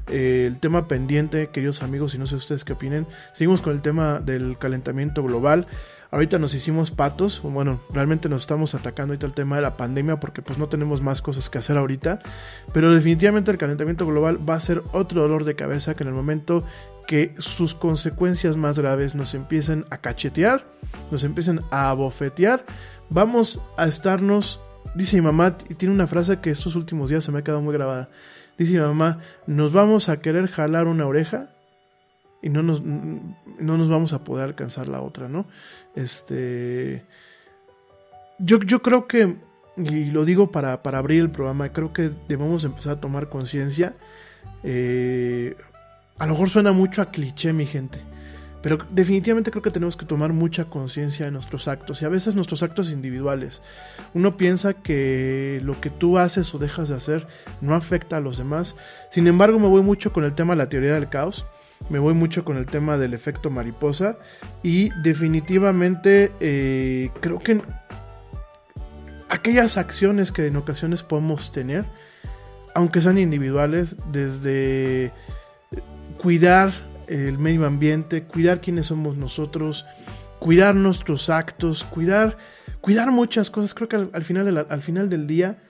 eh, 0.09 0.45
el 0.47 0.61
tema 0.61 0.87
pendiente, 0.87 1.49
queridos 1.49 1.83
amigos, 1.83 2.15
y 2.15 2.19
no 2.19 2.27
sé 2.27 2.37
ustedes 2.37 2.63
qué 2.63 2.75
opinen. 2.75 3.07
Seguimos 3.33 3.63
con 3.63 3.73
el 3.73 3.81
tema 3.81 4.21
del 4.21 4.59
calentamiento 4.59 5.23
global. 5.23 5.67
Ahorita 6.11 6.39
nos 6.39 6.55
hicimos 6.55 6.91
patos, 6.91 7.41
bueno, 7.43 7.81
realmente 7.91 8.29
nos 8.29 8.43
estamos 8.43 8.75
atacando 8.75 9.13
ahorita 9.13 9.27
el 9.27 9.33
tema 9.33 9.57
de 9.57 9.63
la 9.63 9.77
pandemia 9.77 10.21
porque 10.21 10.43
pues 10.43 10.59
no 10.59 10.69
tenemos 10.69 11.03
más 11.03 11.21
cosas 11.21 11.49
que 11.49 11.59
hacer 11.59 11.77
ahorita, 11.77 12.21
pero 12.73 12.93
definitivamente 12.93 13.51
el 13.51 13.59
calentamiento 13.59 14.07
global 14.07 14.39
va 14.49 14.55
a 14.55 14.61
ser 14.61 14.83
otro 14.93 15.23
dolor 15.23 15.45
de 15.45 15.57
cabeza 15.57 15.95
que 15.95 16.05
en 16.05 16.09
el 16.09 16.15
momento 16.15 16.65
que 17.07 17.35
sus 17.39 17.75
consecuencias 17.75 18.57
más 18.57 18.79
graves 18.79 19.15
nos 19.15 19.35
empiecen 19.35 19.85
a 19.91 19.99
cachetear, 19.99 20.65
nos 21.11 21.25
empiecen 21.25 21.61
a 21.71 21.91
abofetear, 21.91 22.65
vamos 23.11 23.61
a 23.77 23.87
estarnos, 23.87 24.61
dice 24.95 25.17
mi 25.17 25.23
mamá, 25.23 25.57
y 25.69 25.75
tiene 25.75 25.95
una 25.95 26.07
frase 26.07 26.41
que 26.41 26.51
estos 26.51 26.77
últimos 26.77 27.11
días 27.11 27.25
se 27.25 27.33
me 27.33 27.41
ha 27.41 27.45
quedado 27.45 27.61
muy 27.61 27.75
grabada, 27.75 28.09
dice 28.57 28.75
mi 28.75 28.81
mamá, 28.81 29.19
nos 29.47 29.73
vamos 29.73 30.09
a 30.09 30.19
querer 30.19 30.49
jalar 30.49 30.87
una 30.87 31.07
oreja 31.07 31.54
y 32.45 32.51
no 32.51 32.63
nos, 32.63 32.83
no 32.83 33.79
nos 33.79 33.89
vamos 33.89 34.13
a 34.13 34.23
poder 34.23 34.45
alcanzar 34.45 34.91
la 34.91 35.01
otra, 35.01 35.29
¿no? 35.29 35.47
Este. 35.97 37.03
Yo, 38.39 38.59
yo 38.61 38.83
creo 38.83 39.09
que, 39.09 39.37
y 39.79 40.11
lo 40.11 40.27
digo 40.27 40.53
para, 40.53 40.83
para, 40.83 40.99
abrir 40.99 41.23
el 41.23 41.31
programa, 41.31 41.73
creo 41.73 41.95
que 41.95 42.11
debemos 42.29 42.63
empezar 42.65 42.99
a 42.99 43.01
tomar 43.01 43.31
conciencia. 43.31 43.95
Eh, 44.63 45.57
a 46.19 46.27
lo 46.27 46.33
mejor 46.33 46.51
suena 46.51 46.73
mucho 46.73 47.01
a 47.01 47.11
cliché, 47.11 47.55
mi 47.55 47.65
gente. 47.65 48.01
pero 48.61 48.77
definitivamente 48.91 49.51
creo 49.51 49.63
que 49.63 49.71
tenemos 49.71 49.97
que 49.97 50.05
tomar 50.05 50.35
mucha 50.35 50.67
conciencia 50.67 51.25
de 51.25 51.33
nuestros 51.33 51.67
actos 51.67 52.03
y 52.03 52.05
a 52.05 52.11
veces 52.11 52.35
nuestros 52.35 52.63
actos 52.63 52.91
individuales. 52.91 53.63
Uno 54.13 54.37
piensa 54.37 54.75
que 54.75 55.63
lo 55.65 55.81
que 55.81 55.89
tú 55.89 56.19
haces 56.19 56.55
o 56.55 56.59
dejas 56.59 56.91
de 56.91 56.97
hacer 56.97 57.27
no 57.63 57.75
afecta 57.75 58.19
a 58.19 58.21
los 58.21 58.37
demás. 58.37 58.77
Sin 59.11 59.27
embargo, 59.29 59.59
me 59.59 59.69
voy 59.69 59.81
mucho 59.81 60.13
con 60.13 60.25
el 60.25 60.35
tema 60.35 60.53
de 60.53 60.59
la 60.59 60.69
teoría 60.69 60.93
del 60.93 61.09
caos. 61.09 61.47
Me 61.91 61.99
voy 61.99 62.15
mucho 62.15 62.45
con 62.45 62.57
el 62.57 62.67
tema 62.67 62.97
del 62.97 63.13
efecto 63.13 63.51
mariposa 63.51 64.17
y 64.63 64.91
definitivamente 65.03 66.33
eh, 66.41 67.11
creo 67.21 67.39
que 67.39 67.61
aquellas 69.29 69.77
acciones 69.77 70.33
que 70.33 70.47
en 70.47 70.57
ocasiones 70.57 71.03
podemos 71.03 71.53
tener, 71.53 71.85
aunque 72.75 73.01
sean 73.01 73.19
individuales, 73.19 73.97
desde 74.11 75.13
cuidar 76.17 76.73
el 77.07 77.39
medio 77.39 77.67
ambiente, 77.67 78.23
cuidar 78.23 78.61
quiénes 78.61 78.87
somos 78.87 79.17
nosotros, 79.19 79.85
cuidar 80.39 80.75
nuestros 80.75 81.29
actos, 81.29 81.85
cuidar, 81.85 82.39
cuidar 82.81 83.11
muchas 83.11 83.51
cosas. 83.51 83.75
Creo 83.75 83.89
que 83.89 83.97
al, 83.97 84.23
final, 84.23 84.67
al 84.69 84.83
final 84.83 85.09
del 85.09 85.27
día, 85.27 85.63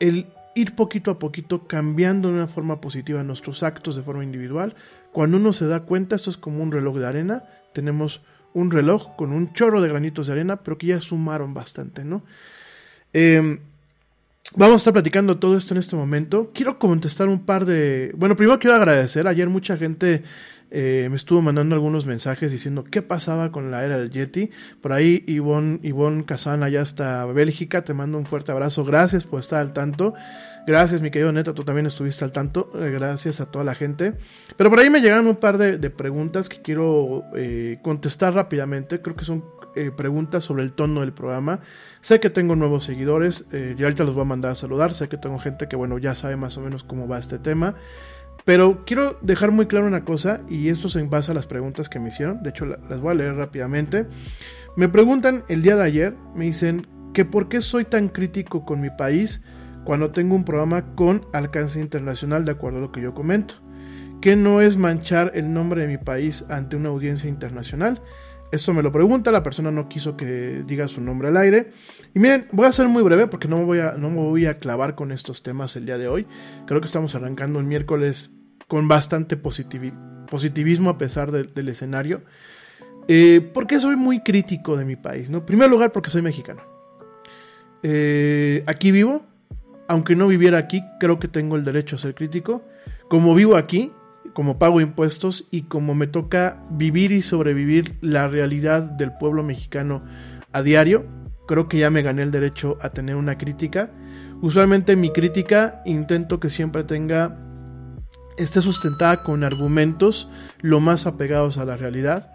el 0.00 0.26
ir 0.54 0.74
poquito 0.74 1.10
a 1.10 1.18
poquito 1.18 1.66
cambiando 1.66 2.28
de 2.28 2.34
una 2.34 2.48
forma 2.48 2.80
positiva 2.80 3.22
nuestros 3.22 3.62
actos 3.62 3.96
de 3.96 4.02
forma 4.02 4.24
individual, 4.24 4.74
cuando 5.12 5.36
uno 5.36 5.52
se 5.52 5.66
da 5.66 5.80
cuenta, 5.80 6.16
esto 6.16 6.30
es 6.30 6.36
como 6.36 6.62
un 6.62 6.72
reloj 6.72 6.96
de 6.98 7.06
arena, 7.06 7.44
tenemos 7.72 8.22
un 8.54 8.70
reloj 8.70 9.16
con 9.16 9.32
un 9.32 9.52
chorro 9.52 9.80
de 9.80 9.88
granitos 9.88 10.26
de 10.26 10.32
arena, 10.32 10.56
pero 10.56 10.78
que 10.78 10.88
ya 10.88 11.00
sumaron 11.00 11.54
bastante, 11.54 12.04
¿no? 12.04 12.22
Eh, 13.12 13.60
Vamos 14.56 14.74
a 14.74 14.76
estar 14.76 14.92
platicando 14.94 15.38
todo 15.38 15.56
esto 15.56 15.74
en 15.74 15.78
este 15.78 15.94
momento. 15.94 16.50
Quiero 16.54 16.78
contestar 16.78 17.28
un 17.28 17.44
par 17.44 17.66
de... 17.66 18.12
Bueno, 18.16 18.34
primero 18.34 18.58
quiero 18.58 18.76
agradecer. 18.76 19.28
Ayer 19.28 19.48
mucha 19.48 19.76
gente 19.76 20.22
eh, 20.70 21.06
me 21.10 21.16
estuvo 21.16 21.42
mandando 21.42 21.74
algunos 21.74 22.06
mensajes 22.06 22.50
diciendo 22.50 22.84
qué 22.84 23.02
pasaba 23.02 23.52
con 23.52 23.70
la 23.70 23.84
era 23.84 23.98
del 23.98 24.10
Yeti. 24.10 24.50
Por 24.80 24.92
ahí 24.92 25.22
Ivonne, 25.26 25.80
Ivonne 25.82 26.24
Casana 26.24 26.70
ya 26.70 26.80
hasta 26.80 27.26
Bélgica. 27.26 27.84
Te 27.84 27.92
mando 27.92 28.16
un 28.16 28.24
fuerte 28.24 28.50
abrazo. 28.50 28.84
Gracias 28.84 29.24
por 29.24 29.40
estar 29.40 29.60
al 29.60 29.74
tanto. 29.74 30.14
Gracias, 30.66 31.02
mi 31.02 31.10
querido 31.10 31.30
Neta, 31.30 31.54
tú 31.54 31.64
también 31.64 31.86
estuviste 31.86 32.24
al 32.24 32.32
tanto. 32.32 32.70
Eh, 32.74 32.90
gracias 32.90 33.40
a 33.40 33.46
toda 33.46 33.64
la 33.64 33.74
gente. 33.74 34.14
Pero 34.56 34.70
por 34.70 34.78
ahí 34.78 34.88
me 34.88 35.00
llegaron 35.00 35.26
un 35.26 35.36
par 35.36 35.58
de, 35.58 35.76
de 35.76 35.90
preguntas 35.90 36.48
que 36.48 36.62
quiero 36.62 37.24
eh, 37.36 37.78
contestar 37.82 38.34
rápidamente. 38.34 39.02
Creo 39.02 39.14
que 39.14 39.24
son 39.24 39.44
eh, 39.74 39.90
preguntas 39.90 40.44
sobre 40.44 40.62
el 40.62 40.72
tono 40.72 41.00
del 41.00 41.12
programa. 41.12 41.60
Sé 42.00 42.20
que 42.20 42.30
tengo 42.30 42.56
nuevos 42.56 42.84
seguidores, 42.84 43.46
eh, 43.52 43.74
y 43.78 43.82
ahorita 43.82 44.04
los 44.04 44.14
voy 44.14 44.22
a 44.22 44.26
mandar 44.26 44.52
a 44.52 44.54
saludar. 44.54 44.94
Sé 44.94 45.08
que 45.08 45.16
tengo 45.16 45.38
gente 45.38 45.68
que, 45.68 45.76
bueno, 45.76 45.98
ya 45.98 46.14
sabe 46.14 46.36
más 46.36 46.56
o 46.56 46.60
menos 46.60 46.84
cómo 46.84 47.08
va 47.08 47.18
este 47.18 47.38
tema. 47.38 47.74
Pero 48.44 48.84
quiero 48.86 49.18
dejar 49.20 49.50
muy 49.50 49.66
claro 49.66 49.86
una 49.86 50.04
cosa, 50.04 50.40
y 50.48 50.68
esto 50.68 50.88
se 50.88 51.02
basa 51.02 51.32
a 51.32 51.34
las 51.34 51.46
preguntas 51.46 51.88
que 51.88 51.98
me 51.98 52.08
hicieron. 52.08 52.42
De 52.42 52.50
hecho, 52.50 52.64
las 52.64 53.00
voy 53.00 53.12
a 53.12 53.14
leer 53.14 53.34
rápidamente. 53.34 54.06
Me 54.76 54.88
preguntan 54.88 55.44
el 55.48 55.62
día 55.62 55.76
de 55.76 55.82
ayer, 55.82 56.14
me 56.34 56.46
dicen 56.46 56.86
que 57.12 57.24
por 57.24 57.48
qué 57.48 57.60
soy 57.60 57.84
tan 57.84 58.08
crítico 58.08 58.64
con 58.64 58.80
mi 58.80 58.90
país 58.90 59.42
cuando 59.84 60.10
tengo 60.12 60.34
un 60.34 60.44
programa 60.44 60.94
con 60.94 61.26
alcance 61.32 61.80
internacional, 61.80 62.44
de 62.44 62.52
acuerdo 62.52 62.78
a 62.78 62.82
lo 62.82 62.92
que 62.92 63.00
yo 63.00 63.14
comento. 63.14 63.54
Que 64.20 64.36
no 64.36 64.60
es 64.60 64.76
manchar 64.76 65.32
el 65.34 65.52
nombre 65.52 65.82
de 65.82 65.88
mi 65.88 65.98
país 65.98 66.44
ante 66.48 66.76
una 66.76 66.90
audiencia 66.90 67.28
internacional. 67.28 68.02
Esto 68.50 68.72
me 68.72 68.82
lo 68.82 68.90
pregunta, 68.90 69.30
la 69.30 69.42
persona 69.42 69.70
no 69.70 69.88
quiso 69.88 70.16
que 70.16 70.62
diga 70.66 70.88
su 70.88 71.02
nombre 71.02 71.28
al 71.28 71.36
aire. 71.36 71.70
Y 72.14 72.18
miren, 72.18 72.48
voy 72.52 72.66
a 72.66 72.72
ser 72.72 72.88
muy 72.88 73.02
breve 73.02 73.26
porque 73.26 73.46
no 73.46 73.58
me 73.58 73.64
voy 73.64 73.80
a, 73.80 73.92
no 73.92 74.08
voy 74.10 74.46
a 74.46 74.58
clavar 74.58 74.94
con 74.94 75.12
estos 75.12 75.42
temas 75.42 75.76
el 75.76 75.84
día 75.84 75.98
de 75.98 76.08
hoy. 76.08 76.26
Creo 76.66 76.80
que 76.80 76.86
estamos 76.86 77.14
arrancando 77.14 77.60
el 77.60 77.66
miércoles 77.66 78.30
con 78.66 78.88
bastante 78.88 79.36
positivismo 79.36 80.90
a 80.90 80.98
pesar 80.98 81.30
del 81.30 81.68
escenario. 81.68 82.22
Eh, 83.06 83.50
porque 83.52 83.80
soy 83.80 83.96
muy 83.96 84.20
crítico 84.20 84.76
de 84.76 84.84
mi 84.84 84.96
país, 84.96 85.30
¿no? 85.30 85.38
En 85.38 85.46
primer 85.46 85.70
lugar 85.70 85.92
porque 85.92 86.10
soy 86.10 86.22
mexicano. 86.22 86.62
Eh, 87.82 88.62
aquí 88.66 88.92
vivo, 88.92 89.24
aunque 89.88 90.16
no 90.16 90.26
viviera 90.26 90.58
aquí, 90.58 90.82
creo 91.00 91.18
que 91.18 91.28
tengo 91.28 91.56
el 91.56 91.64
derecho 91.64 91.96
a 91.96 91.98
ser 91.98 92.14
crítico. 92.14 92.62
Como 93.08 93.34
vivo 93.34 93.56
aquí, 93.56 93.92
como 94.32 94.58
pago 94.58 94.80
impuestos 94.80 95.48
y 95.50 95.62
como 95.62 95.94
me 95.94 96.06
toca 96.06 96.62
vivir 96.70 97.12
y 97.12 97.22
sobrevivir 97.22 97.96
la 98.00 98.28
realidad 98.28 98.82
del 98.82 99.12
pueblo 99.12 99.42
mexicano 99.42 100.02
a 100.52 100.62
diario, 100.62 101.06
creo 101.46 101.68
que 101.68 101.78
ya 101.78 101.90
me 101.90 102.02
gané 102.02 102.22
el 102.22 102.30
derecho 102.30 102.78
a 102.80 102.90
tener 102.90 103.16
una 103.16 103.38
crítica. 103.38 103.90
Usualmente 104.40 104.96
mi 104.96 105.10
crítica 105.10 105.82
intento 105.84 106.40
que 106.40 106.50
siempre 106.50 106.84
tenga 106.84 107.36
esté 108.38 108.60
sustentada 108.60 109.22
con 109.22 109.42
argumentos 109.42 110.30
lo 110.60 110.80
más 110.80 111.06
apegados 111.06 111.58
a 111.58 111.64
la 111.64 111.76
realidad. 111.76 112.30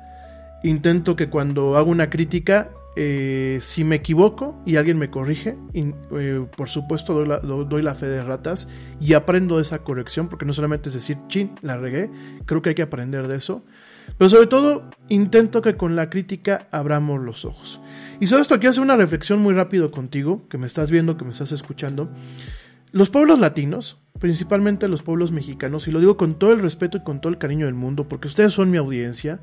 Intento 0.63 1.15
que 1.15 1.29
cuando 1.29 1.77
hago 1.77 1.89
una 1.89 2.09
crítica 2.09 2.69
eh, 2.95 3.57
si 3.61 3.83
me 3.83 3.95
equivoco 3.95 4.61
y 4.67 4.75
alguien 4.75 4.99
me 4.99 5.09
corrige, 5.09 5.57
eh, 5.73 6.45
por 6.55 6.69
supuesto 6.69 7.25
doy 7.25 7.81
la, 7.81 7.95
fe 7.95 8.05
de 8.05 8.23
ratas 8.23 8.69
y 9.01 9.13
aprendo 9.13 9.55
de 9.55 9.63
esa 9.63 9.79
corrección, 9.79 10.27
porque 10.27 10.45
no 10.45 10.53
solamente 10.53 10.89
es 10.89 10.95
decir, 10.95 11.17
chin, 11.27 11.55
la 11.61 11.77
regué, 11.77 12.11
creo 12.45 12.61
que 12.61 12.69
hay 12.69 12.75
que 12.75 12.83
aprender 12.83 13.27
de 13.27 13.37
eso. 13.37 13.65
Pero 14.17 14.29
sobre 14.29 14.47
todo, 14.47 14.89
intento 15.09 15.61
que 15.61 15.75
con 15.75 15.95
la 15.95 16.09
crítica 16.09 16.67
abramos 16.71 17.21
los 17.21 17.45
ojos. 17.45 17.79
Y 18.19 18.27
sobre 18.27 18.43
esto 18.43 18.55
quiero 18.55 18.71
hacer 18.71 18.83
una 18.83 18.97
reflexión 18.97 19.39
muy 19.39 19.55
rápido 19.55 19.89
contigo, 19.89 20.47
que 20.49 20.59
me 20.59 20.67
estás 20.67 20.91
viendo, 20.91 21.17
que 21.17 21.25
me 21.25 21.31
estás 21.31 21.51
escuchando. 21.51 22.09
Los 22.91 23.09
pueblos 23.09 23.39
latinos, 23.39 23.97
principalmente 24.19 24.87
los 24.87 25.01
pueblos 25.01 25.31
mexicanos, 25.31 25.87
y 25.87 25.91
lo 25.91 25.99
digo 25.99 26.15
con 26.15 26.35
todo 26.35 26.53
el 26.53 26.59
respeto 26.59 26.97
y 26.97 27.03
con 27.03 27.21
todo 27.21 27.31
el 27.31 27.39
cariño 27.39 27.65
del 27.65 27.75
mundo, 27.75 28.07
porque 28.07 28.27
ustedes 28.27 28.51
son 28.51 28.69
mi 28.69 28.77
audiencia, 28.77 29.39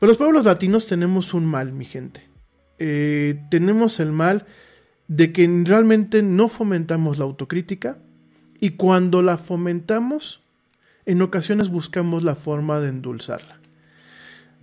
pero 0.00 0.08
los 0.08 0.18
pueblos 0.18 0.44
latinos 0.44 0.88
tenemos 0.88 1.34
un 1.34 1.44
mal, 1.44 1.72
mi 1.72 1.84
gente 1.84 2.33
eh, 2.78 3.40
tenemos 3.50 4.00
el 4.00 4.12
mal 4.12 4.46
de 5.08 5.32
que 5.32 5.48
realmente 5.64 6.22
no 6.22 6.48
fomentamos 6.48 7.18
la 7.18 7.24
autocrítica 7.24 7.98
y 8.60 8.70
cuando 8.70 9.22
la 9.22 9.36
fomentamos, 9.36 10.42
en 11.06 11.22
ocasiones 11.22 11.68
buscamos 11.68 12.24
la 12.24 12.34
forma 12.34 12.80
de 12.80 12.88
endulzarla. 12.88 13.58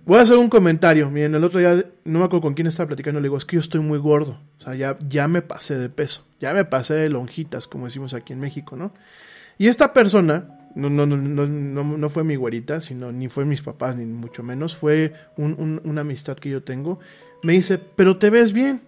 Voy 0.04 0.18
a 0.18 0.22
hacer 0.22 0.36
un 0.36 0.48
comentario. 0.48 1.08
Miren, 1.10 1.36
el 1.36 1.44
otro 1.44 1.60
día, 1.60 1.86
no 2.04 2.18
me 2.18 2.24
acuerdo 2.24 2.40
con 2.40 2.54
quién 2.54 2.66
estaba 2.66 2.88
platicando, 2.88 3.20
le 3.20 3.26
digo, 3.26 3.36
es 3.36 3.44
que 3.44 3.54
yo 3.54 3.60
estoy 3.60 3.80
muy 3.80 3.98
gordo. 3.98 4.40
O 4.58 4.62
sea, 4.62 4.74
ya, 4.74 4.98
ya 5.08 5.28
me 5.28 5.42
pasé 5.42 5.78
de 5.78 5.88
peso. 5.88 6.26
Ya 6.40 6.52
me 6.52 6.64
pasé 6.64 6.94
de 6.94 7.08
lonjitas, 7.08 7.68
como 7.68 7.84
decimos 7.84 8.12
aquí 8.12 8.32
en 8.32 8.40
México, 8.40 8.74
¿no? 8.74 8.92
Y 9.58 9.68
esta 9.68 9.92
persona, 9.92 10.58
no, 10.74 10.90
no, 10.90 11.06
no, 11.06 11.16
no, 11.16 11.46
no, 11.46 12.10
fue 12.10 12.24
mi 12.24 12.34
güerita, 12.34 12.80
sino 12.80 13.12
ni 13.12 13.28
fue 13.28 13.44
mis 13.44 13.62
papás, 13.62 13.94
ni 13.96 14.04
mucho 14.04 14.42
menos, 14.42 14.76
fue 14.76 15.12
una 15.36 16.00
amistad 16.00 16.36
que 16.36 16.50
yo 16.50 16.64
tengo 16.64 16.98
me 17.42 17.54
dice, 17.54 17.78
pero 17.78 18.16
te 18.16 18.30
ves 18.30 18.52
bien. 18.52 18.82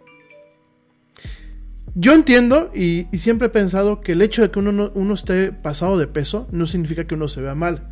Yo 1.96 2.12
entiendo 2.12 2.72
y, 2.74 3.06
siempre 3.16 3.46
he 3.46 3.50
pensado 3.50 4.00
que 4.00 4.12
el 4.12 4.22
hecho 4.22 4.42
de 4.42 4.50
que 4.50 4.58
uno, 4.58 5.14
esté 5.14 5.52
pasado 5.52 5.96
de 5.96 6.08
peso 6.08 6.48
no 6.50 6.66
significa 6.66 7.06
que 7.06 7.14
uno 7.14 7.28
se 7.28 7.40
vea 7.40 7.54
mal. 7.54 7.88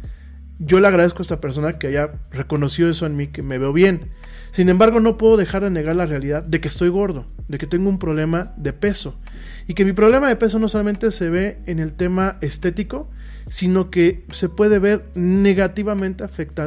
Yo 0.58 0.80
le 0.80 0.88
agradezco 0.88 1.20
a 1.20 1.22
esta 1.22 1.40
persona 1.40 1.78
que 1.78 1.88
haya 1.88 2.12
reconocido 2.30 2.88
eso 2.88 3.06
en 3.06 3.16
mí, 3.16 3.28
que 3.28 3.42
me 3.42 3.58
veo 3.58 3.72
bien. 3.72 4.10
Sin 4.50 4.68
embargo, 4.68 5.00
no 5.00 5.16
puedo 5.16 5.36
dejar 5.36 5.62
de 5.62 5.70
negar 5.70 5.96
la 5.96 6.06
realidad 6.06 6.42
de 6.42 6.60
que 6.60 6.68
estoy 6.68 6.88
gordo, 6.88 7.26
de 7.48 7.58
que 7.58 7.66
tengo 7.66 7.88
un 7.88 7.98
problema 7.98 8.52
de 8.56 8.72
peso. 8.72 9.18
Y 9.66 9.74
que 9.74 9.84
mi 9.84 9.92
problema 9.92 10.28
de 10.28 10.36
peso 10.36 10.58
no 10.58 10.68
solamente 10.68 11.10
se 11.10 11.30
ve 11.30 11.58
en 11.66 11.78
el 11.78 11.94
tema 11.94 12.38
estético, 12.40 13.08
sino 13.48 13.90
que 13.90 14.24
se 14.30 14.48
puede 14.48 14.78
ver 14.78 15.04
negativamente 15.14 16.24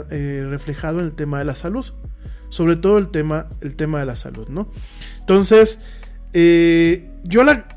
eh, 0.10 0.47
reflejado 0.49 0.99
en 0.99 1.05
el 1.05 1.15
tema 1.15 1.39
de 1.39 1.45
la 1.45 1.55
salud 1.55 1.86
sobre 2.49 2.75
todo 2.75 2.97
el 2.97 3.10
tema, 3.10 3.47
el 3.62 3.75
tema 3.75 3.99
de 3.99 4.05
la 4.05 4.15
salud, 4.15 4.47
¿no? 4.49 4.69
Entonces, 5.19 5.79
eh, 6.34 7.10
yo 7.23 7.43
la... 7.43 7.67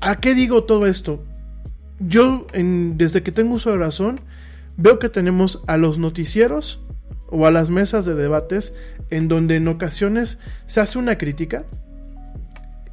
¿A 0.00 0.20
qué 0.20 0.34
digo 0.34 0.64
todo 0.64 0.86
esto? 0.86 1.24
Yo, 1.98 2.46
desde 2.52 3.22
que 3.22 3.32
tengo 3.32 3.54
uso 3.54 3.70
de 3.70 3.78
razón, 3.78 4.20
veo 4.76 4.98
que 4.98 5.08
tenemos 5.08 5.62
a 5.66 5.76
los 5.76 5.98
noticieros 5.98 6.80
o 7.30 7.46
a 7.46 7.50
las 7.50 7.70
mesas 7.70 8.04
de 8.04 8.14
debates 8.14 8.74
en 9.10 9.28
donde 9.28 9.56
en 9.56 9.68
ocasiones 9.68 10.38
se 10.66 10.80
hace 10.80 10.98
una 10.98 11.18
crítica. 11.18 11.64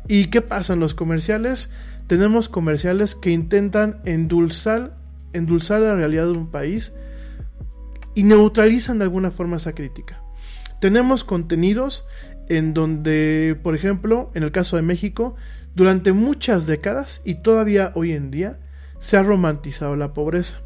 ¿Y 0.08 0.28
qué 0.28 0.42
pasa 0.42 0.74
en 0.74 0.80
los 0.80 0.94
comerciales? 0.94 1.70
Tenemos 2.08 2.50
comerciales 2.50 3.16
que 3.16 3.32
intentan 3.32 4.02
endulzar, 4.06 4.96
endulzar 5.34 5.82
la 5.82 5.96
realidad 5.96 6.26
de 6.26 6.32
un 6.32 6.52
país 6.52 6.94
y 8.14 8.24
neutralizan 8.24 8.98
de 8.98 9.04
alguna 9.04 9.32
forma 9.32 9.58
esa 9.58 9.74
crítica. 9.74 10.22
Tenemos 10.86 11.24
contenidos 11.24 12.06
en 12.48 12.76
donde, 12.76 13.60
por 13.64 13.74
ejemplo, 13.74 14.30
en 14.36 14.44
el 14.44 14.52
caso 14.52 14.76
de 14.76 14.84
México, 14.84 15.36
durante 15.74 16.14
muchas 16.14 16.68
décadas 16.68 17.24
y 17.26 17.42
todavía 17.42 17.92
hoy 17.96 18.12
en 18.12 18.30
día, 18.30 18.60
se 19.00 19.18
ha 19.18 19.24
romantizado 19.24 19.96
la 19.96 20.14
pobreza. 20.14 20.62